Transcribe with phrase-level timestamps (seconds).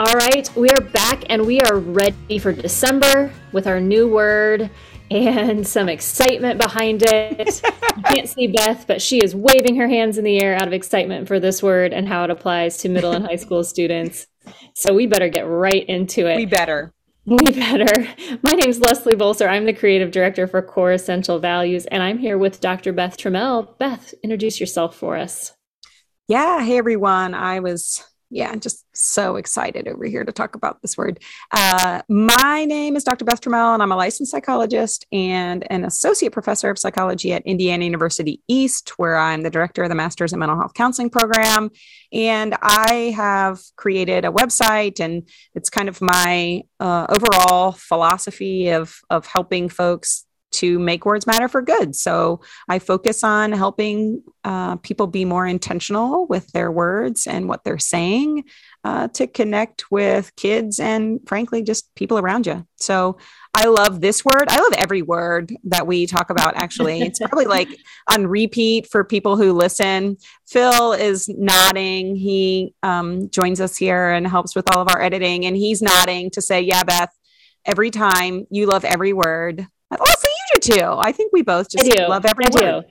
[0.00, 4.70] All right, we are back and we are ready for December with our new word
[5.10, 7.60] and some excitement behind it.
[7.98, 10.72] you can't see Beth, but she is waving her hands in the air out of
[10.72, 14.26] excitement for this word and how it applies to middle and high school students.
[14.74, 16.36] So we better get right into it.
[16.36, 16.94] We better.
[17.26, 18.08] We better.
[18.42, 19.50] My name is Leslie Bolser.
[19.50, 22.94] I'm the creative director for Core Essential Values, and I'm here with Dr.
[22.94, 23.76] Beth Trammell.
[23.76, 25.52] Beth, introduce yourself for us.
[26.26, 26.64] Yeah.
[26.64, 27.34] Hey, everyone.
[27.34, 31.20] I was yeah, just so excited over here to talk about this word.
[31.50, 33.24] Uh, my name is Dr.
[33.24, 37.84] Beth Trammell, and I'm a licensed psychologist and an associate professor of psychology at Indiana
[37.84, 41.70] University East, where I'm the director of the Masters in Mental Health Counseling program.
[42.12, 48.98] And I have created a website, and it's kind of my uh, overall philosophy of,
[49.10, 51.94] of helping folks to make words matter for good.
[51.94, 57.64] So I focus on helping uh, people be more intentional with their words and what
[57.64, 58.44] they're saying
[58.82, 62.66] uh, to connect with kids and, frankly, just people around you.
[62.76, 63.18] So
[63.52, 64.44] I love this word.
[64.48, 67.02] I love every word that we talk about, actually.
[67.02, 67.68] It's probably like
[68.08, 70.16] on repeat for people who listen.
[70.48, 72.16] Phil is nodding.
[72.16, 76.30] He um, joins us here and helps with all of our editing, and he's nodding
[76.30, 77.12] to say, Yeah, Beth,
[77.66, 79.66] every time you love every word.
[79.90, 80.96] Also, you do.
[80.98, 82.50] I think we both just love every I.
[82.50, 82.82] Do.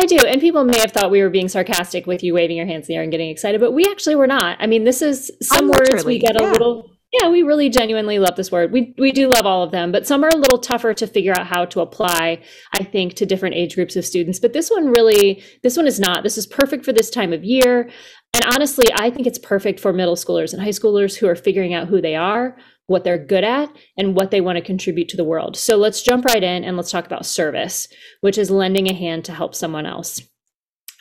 [0.00, 0.18] I do.
[0.18, 2.94] And people may have thought we were being sarcastic with you waving your hands in
[2.94, 4.56] the air and getting excited, but we actually were not.
[4.60, 6.52] I mean, this is some words we get a yeah.
[6.52, 8.72] little yeah, we really genuinely love this word.
[8.72, 11.34] We we do love all of them, but some are a little tougher to figure
[11.38, 12.42] out how to apply,
[12.72, 14.38] I think, to different age groups of students.
[14.38, 16.22] But this one really this one is not.
[16.22, 17.90] This is perfect for this time of year.
[18.34, 21.74] And honestly, I think it's perfect for middle schoolers and high schoolers who are figuring
[21.74, 22.56] out who they are,
[22.86, 25.56] what they're good at, and what they want to contribute to the world.
[25.56, 27.88] So let's jump right in and let's talk about service,
[28.20, 30.20] which is lending a hand to help someone else.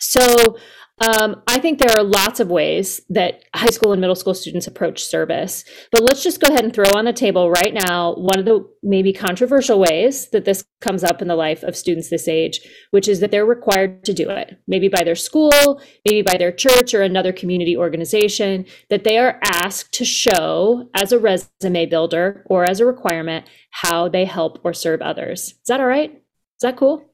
[0.00, 0.56] So
[1.00, 4.66] um, I think there are lots of ways that high school and middle school students
[4.66, 8.38] approach service, but let's just go ahead and throw on the table right now one
[8.38, 12.28] of the maybe controversial ways that this comes up in the life of students this
[12.28, 12.60] age,
[12.90, 16.52] which is that they're required to do it, maybe by their school, maybe by their
[16.52, 22.44] church or another community organization, that they are asked to show as a resume builder
[22.44, 25.40] or as a requirement how they help or serve others.
[25.40, 26.10] Is that all right?
[26.12, 27.09] Is that cool?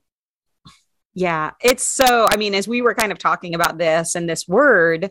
[1.16, 4.46] Yeah, it's so, I mean, as we were kind of talking about this and this
[4.46, 5.10] word,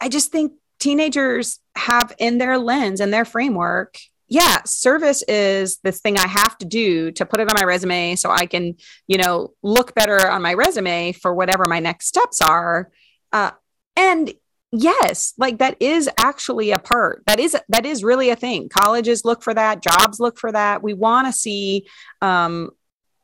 [0.00, 3.96] I just think teenagers have in their lens and their framework
[4.28, 8.16] yeah, service is this thing I have to do to put it on my resume
[8.16, 8.74] so I can,
[9.06, 12.90] you know, look better on my resume for whatever my next steps are.
[13.32, 13.52] Uh,
[13.94, 14.32] and
[14.72, 17.22] yes, like that is actually a part.
[17.26, 18.68] That is that is really a thing.
[18.68, 19.82] Colleges look for that.
[19.82, 20.82] Jobs look for that.
[20.82, 21.86] We want to see
[22.20, 22.70] um,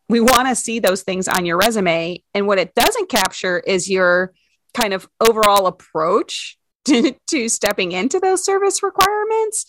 [0.08, 2.22] we want to see those things on your resume.
[2.34, 4.32] And what it doesn't capture is your
[4.74, 9.66] kind of overall approach to, to stepping into those service requirements.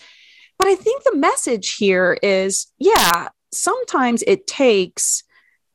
[0.58, 5.24] But I think the message here is yeah, sometimes it takes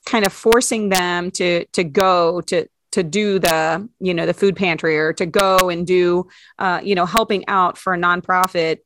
[0.06, 4.56] kind of forcing them to to go to to do the you know the food
[4.56, 6.26] pantry or to go and do
[6.58, 8.78] uh, you know helping out for a nonprofit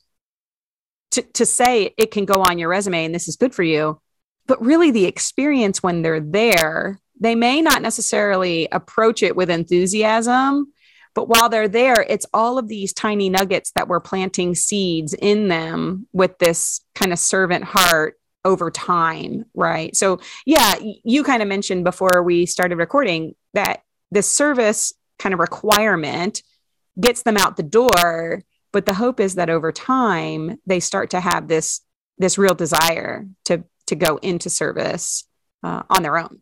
[1.13, 4.01] to, to say it can go on your resume and this is good for you
[4.47, 10.73] but really the experience when they're there, they may not necessarily approach it with enthusiasm.
[11.15, 15.49] But while they're there, it's all of these tiny nuggets that we're planting seeds in
[15.49, 19.95] them with this kind of servant heart over time, right?
[19.95, 25.39] So, yeah, you kind of mentioned before we started recording that the service kind of
[25.39, 26.43] requirement
[27.01, 28.43] gets them out the door,
[28.73, 31.83] but the hope is that over time they start to have this
[32.19, 35.25] this real desire to to go into service
[35.63, 36.41] uh, on their own.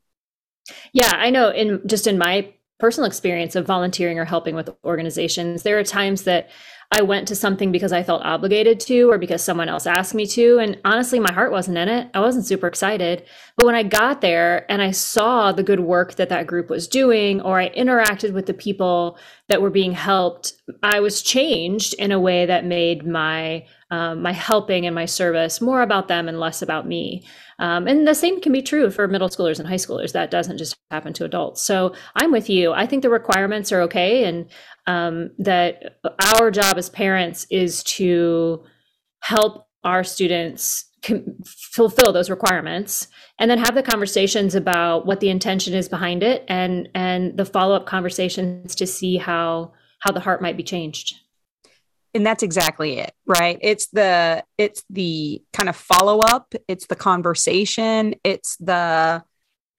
[0.93, 1.51] Yeah, I know.
[1.51, 6.23] In just in my personal experience of volunteering or helping with organizations, there are times
[6.25, 6.49] that
[6.93, 10.27] I went to something because I felt obligated to or because someone else asked me
[10.29, 10.59] to.
[10.59, 12.11] And honestly, my heart wasn't in it.
[12.15, 13.25] I wasn't super excited.
[13.57, 16.89] But when I got there and I saw the good work that that group was
[16.89, 19.19] doing, or I interacted with the people
[19.51, 24.31] that were being helped, I was changed in a way that made my um, my
[24.31, 27.25] helping and my service more about them and less about me.
[27.59, 30.13] Um, and the same can be true for middle schoolers and high schoolers.
[30.13, 31.61] That doesn't just happen to adults.
[31.63, 32.73] So I'm with you.
[32.73, 34.49] I think the requirements are okay, and
[34.87, 35.99] um, that
[36.39, 38.63] our job as parents is to
[39.23, 40.85] help our students
[41.45, 43.09] fulfill those requirements
[43.39, 47.45] and then have the conversations about what the intention is behind it and and the
[47.45, 51.17] follow-up conversations to see how how the heart might be changed.
[52.13, 53.59] And that's exactly it right?
[53.63, 59.23] It's the it's the kind of follow up it's the conversation it's the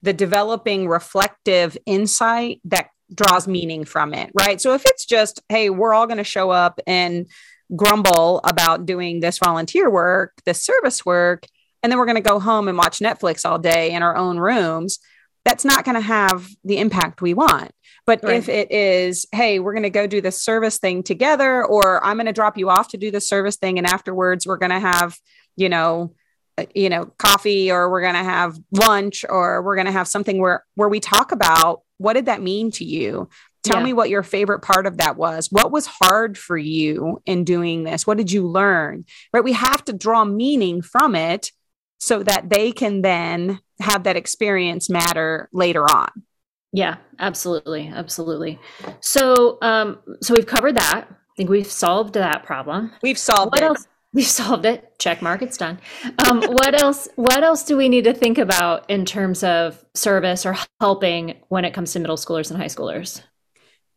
[0.02, 4.60] the developing reflective insight that draws meaning from it right?
[4.60, 7.28] So if it's just hey we're all going to show up and
[7.76, 11.46] grumble about doing this volunteer work, this service work,
[11.84, 14.38] and then we're going to go home and watch Netflix all day in our own
[14.38, 15.00] rooms,
[15.46, 17.72] that's not going to have the impact we want.
[18.06, 18.36] But right.
[18.36, 22.18] if it is, hey, we're going to go do the service thing together, or I'm
[22.18, 24.80] going to drop you off to do the service thing, and afterwards we're going to
[24.80, 25.18] have,
[25.56, 26.14] you know,
[26.58, 30.08] uh, you know, coffee, or we're going to have lunch, or we're going to have
[30.08, 33.30] something where where we talk about what did that mean to you.
[33.64, 33.86] Tell yeah.
[33.86, 35.50] me what your favorite part of that was.
[35.52, 38.08] What was hard for you in doing this?
[38.08, 39.06] What did you learn?
[39.32, 39.44] Right?
[39.44, 41.52] We have to draw meaning from it
[42.00, 46.10] so that they can then have that experience matter later on.
[46.74, 47.92] Yeah, absolutely.
[47.94, 48.60] Absolutely.
[49.02, 51.06] So, um, so we've covered that.
[51.10, 52.92] I think we've solved that problem.
[53.04, 53.66] We've solved what it.
[53.66, 53.88] Else?
[54.14, 55.00] We've solved it.
[55.00, 55.42] Check mark.
[55.42, 55.80] It's done.
[56.28, 57.08] Um, what else?
[57.16, 61.64] What else do we need to think about in terms of service or helping when
[61.64, 63.24] it comes to middle schoolers and high schoolers?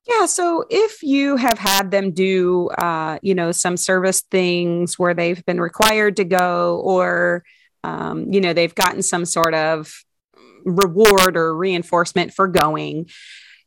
[0.07, 0.27] Yeah.
[0.27, 5.45] So if you have had them do, uh, you know, some service things where they've
[5.47, 7.43] been required to go, or
[7.83, 10.05] um, you know, they've gotten some sort of
[10.65, 13.09] reward or reinforcement for going,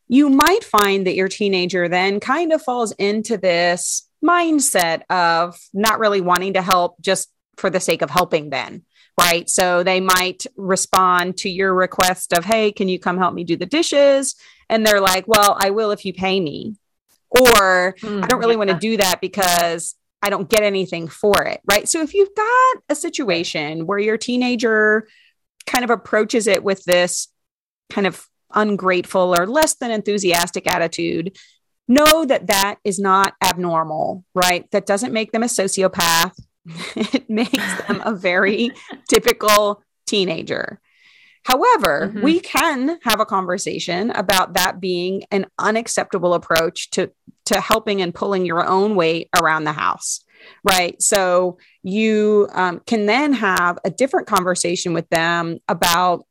[0.07, 5.99] you might find that your teenager then kind of falls into this mindset of not
[5.99, 8.83] really wanting to help just for the sake of helping, then.
[9.19, 9.49] Right.
[9.49, 13.57] So they might respond to your request of, Hey, can you come help me do
[13.57, 14.35] the dishes?
[14.69, 16.75] And they're like, Well, I will if you pay me.
[17.29, 18.57] Or mm, I don't really yeah.
[18.57, 21.61] want to do that because I don't get anything for it.
[21.69, 21.89] Right.
[21.89, 25.07] So if you've got a situation where your teenager
[25.65, 27.27] kind of approaches it with this
[27.89, 31.37] kind of ungrateful or less than enthusiastic attitude,
[31.87, 34.69] know that that is not abnormal, right?
[34.71, 36.37] That doesn't make them a sociopath.
[36.95, 38.71] it makes them a very
[39.09, 40.79] typical teenager.
[41.43, 42.21] However, mm-hmm.
[42.21, 47.11] we can have a conversation about that being an unacceptable approach to,
[47.45, 50.25] to helping and pulling your own weight around the house,
[50.69, 51.01] right?
[51.01, 56.25] So you um, can then have a different conversation with them about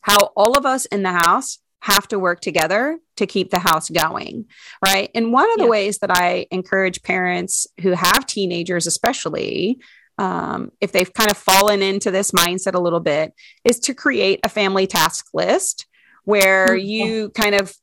[0.00, 3.90] how all of us in the house have to work together to keep the house
[3.90, 4.46] going,
[4.84, 5.10] right?
[5.16, 5.70] And one of the yeah.
[5.70, 9.80] ways that I encourage parents who have teenagers, especially,
[10.16, 13.34] um, if they've kind of fallen into this mindset a little bit,
[13.64, 15.86] is to create a family task list
[16.22, 16.86] where mm-hmm.
[16.86, 17.74] you kind of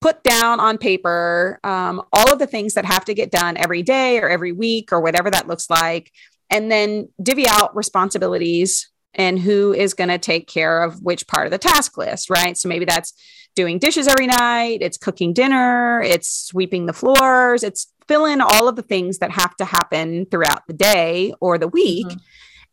[0.00, 3.84] put down on paper um, all of the things that have to get done every
[3.84, 6.10] day or every week or whatever that looks like,
[6.50, 11.46] and then divvy out responsibilities and who is going to take care of which part
[11.46, 12.56] of the task list, right?
[12.56, 13.12] So maybe that's
[13.56, 18.68] doing dishes every night, it's cooking dinner, it's sweeping the floors, it's fill in all
[18.68, 22.06] of the things that have to happen throughout the day or the week.
[22.06, 22.18] Mm-hmm.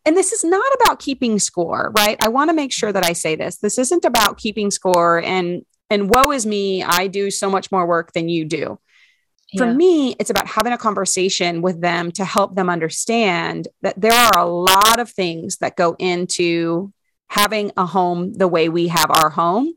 [0.06, 2.18] And this is not about keeping score, right?
[2.24, 3.58] I want to make sure that I say this.
[3.58, 7.86] This isn't about keeping score and and woe is me, I do so much more
[7.86, 8.80] work than you do.
[9.58, 9.74] For yeah.
[9.74, 14.38] me, it's about having a conversation with them to help them understand that there are
[14.38, 16.92] a lot of things that go into
[17.30, 19.74] having a home the way we have our home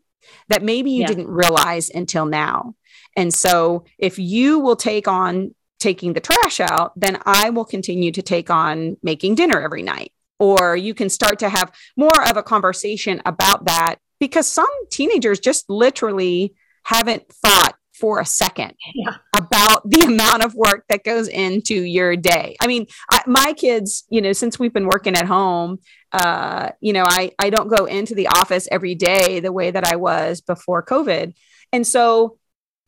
[0.48, 1.06] that maybe you yeah.
[1.06, 2.74] didn't realize until now.
[3.16, 8.12] And so if you will take on taking the trash out, then I will continue
[8.12, 10.12] to take on making dinner every night.
[10.38, 15.40] Or you can start to have more of a conversation about that because some teenagers
[15.40, 17.65] just literally haven't thought
[17.98, 19.16] for a second yeah.
[19.34, 22.56] about the amount of work that goes into your day.
[22.60, 25.78] I mean, I, my kids, you know, since we've been working at home,
[26.12, 29.86] uh, you know, I, I don't go into the office every day the way that
[29.86, 31.34] I was before COVID.
[31.72, 32.38] And so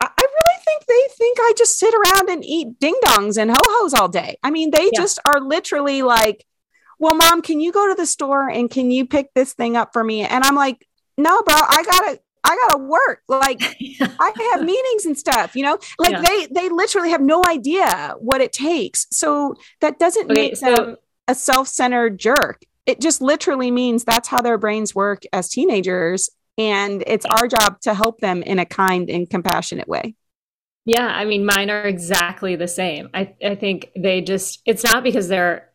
[0.01, 3.51] I, I really think they think I just sit around and eat ding dongs and
[3.51, 4.37] ho hos all day.
[4.43, 5.01] I mean, they yeah.
[5.01, 6.45] just are literally like,
[6.99, 9.91] well, mom, can you go to the store and can you pick this thing up
[9.93, 10.23] for me?
[10.23, 13.23] And I'm like, no, bro, I gotta, I gotta work.
[13.29, 13.61] Like
[14.01, 16.23] I have meetings and stuff, you know, like yeah.
[16.23, 19.07] they, they literally have no idea what it takes.
[19.11, 22.63] So that doesn't okay, make so- them a self-centered jerk.
[22.87, 26.31] It just literally means that's how their brains work as teenagers.
[26.57, 30.15] And it's our job to help them in a kind and compassionate way.
[30.87, 33.11] Yeah, I mean, mine are exactly the same.
[33.13, 35.69] I, I think they just, it's not because they're,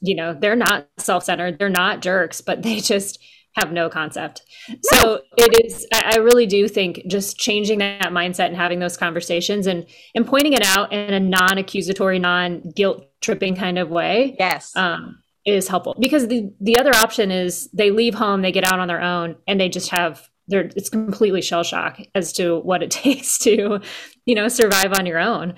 [0.00, 3.22] you know, they're not self centered, they're not jerks, but they just,
[3.56, 4.42] have no concept.
[4.68, 4.76] No.
[4.84, 9.66] So it is I really do think just changing that mindset and having those conversations
[9.66, 14.36] and and pointing it out in a non-accusatory, non-guilt tripping kind of way.
[14.38, 14.74] Yes.
[14.76, 18.80] Um, is helpful because the the other option is they leave home, they get out
[18.80, 22.82] on their own and they just have they're it's completely shell shock as to what
[22.82, 23.80] it takes to,
[24.26, 25.54] you know, survive on your own.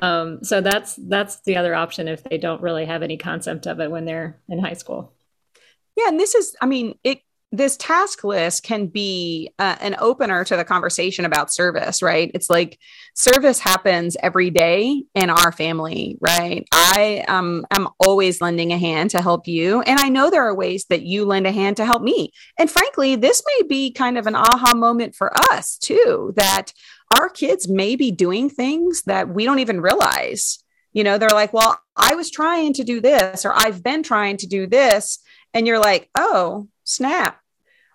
[0.00, 3.80] Um, so that's that's the other option if they don't really have any concept of
[3.80, 5.12] it when they're in high school.
[5.96, 7.20] Yeah, and this is, I mean, it
[7.52, 12.30] this task list can be uh, an opener to the conversation about service, right?
[12.32, 12.78] It's like
[13.14, 16.66] service happens every day in our family, right?
[16.72, 19.82] I um, am always lending a hand to help you.
[19.82, 22.32] And I know there are ways that you lend a hand to help me.
[22.58, 26.72] And frankly, this may be kind of an aha moment for us too, that
[27.18, 30.58] our kids may be doing things that we don't even realize.
[30.94, 34.38] You know, they're like, well, I was trying to do this, or I've been trying
[34.38, 35.18] to do this.
[35.52, 37.41] And you're like, oh, snap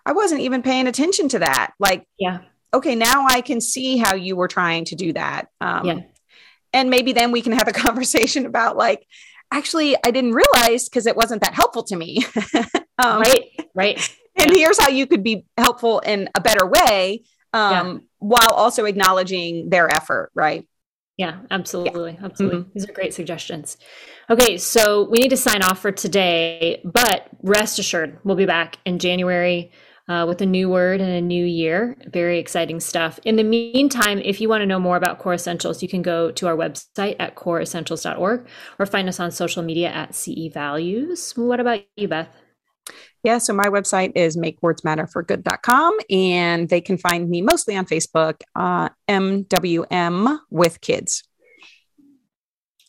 [0.08, 1.74] I wasn't even paying attention to that.
[1.78, 2.38] Like, yeah.
[2.72, 5.48] Okay, now I can see how you were trying to do that.
[5.60, 6.00] Um, yeah.
[6.72, 9.06] And maybe then we can have a conversation about like,
[9.52, 12.24] actually, I didn't realize because it wasn't that helpful to me.
[12.98, 13.44] um, right.
[13.74, 14.16] Right.
[14.40, 14.58] And yeah.
[14.58, 17.98] here's how you could be helpful in a better way um, yeah.
[18.20, 20.30] while also acknowledging their effort.
[20.32, 20.64] Right.
[21.16, 22.12] Yeah, absolutely.
[22.12, 22.26] Yeah.
[22.26, 22.60] Absolutely.
[22.60, 22.70] Mm-hmm.
[22.72, 23.78] These are great suggestions.
[24.30, 28.78] Okay, so we need to sign off for today, but rest assured, we'll be back
[28.84, 29.72] in January
[30.08, 31.96] uh, with a new word and a new year.
[32.06, 33.20] Very exciting stuff.
[33.24, 36.30] In the meantime, if you want to know more about Core Essentials, you can go
[36.32, 38.46] to our website at coreessentials.org
[38.78, 41.32] or find us on social media at CE Values.
[41.36, 42.28] What about you, Beth?
[43.22, 48.88] Yeah, so my website is makewordsmatterforgood.com and they can find me mostly on Facebook, uh,
[49.08, 51.24] MWM with kids.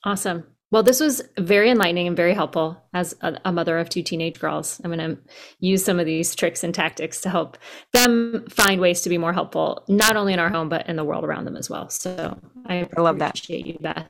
[0.06, 0.46] Awesome.
[0.72, 4.40] Well, this was very enlightening and very helpful as a, a mother of two teenage
[4.40, 4.80] girls.
[4.84, 5.22] I'm going to
[5.60, 7.58] use some of these tricks and tactics to help
[7.92, 11.04] them find ways to be more helpful, not only in our home, but in the
[11.04, 11.90] world around them as well.
[11.90, 13.40] So I, I love that.
[13.40, 14.08] Appreciate you, Beth.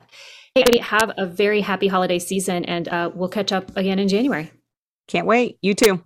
[0.54, 4.50] Hey, have a very happy holiday season, and uh, we'll catch up again in January.
[5.08, 5.58] Can't wait.
[5.62, 6.04] You too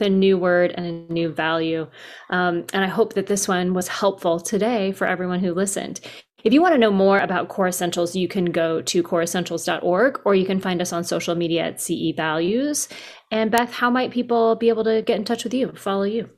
[0.00, 1.86] a new word and a new value.
[2.30, 6.00] Um, and I hope that this one was helpful today for everyone who listened.
[6.42, 10.34] If you want to know more about Core Essentials, you can go to coreessentials.org or
[10.34, 12.88] you can find us on social media at CE Values.
[13.30, 16.30] And Beth, how might people be able to get in touch with you, follow you?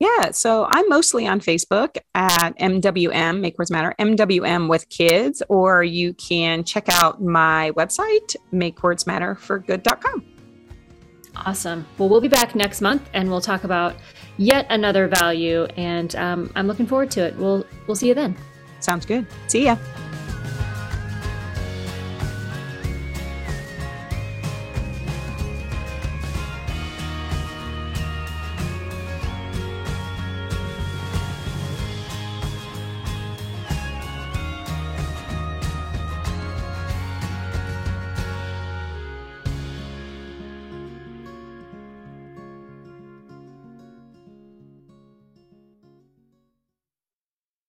[0.00, 5.84] Yeah, so I'm mostly on Facebook at MWM, Make Words Matter, MWM with kids, or
[5.84, 10.24] you can check out my website, makewordsmatterforgood.com.
[11.36, 11.86] Awesome.
[11.98, 13.96] Well, we'll be back next month and we'll talk about
[14.36, 17.36] yet another value, and um, I'm looking forward to it.
[17.36, 18.36] We'll we'll see you then.
[18.84, 19.24] Sounds good.
[19.48, 19.76] See ya.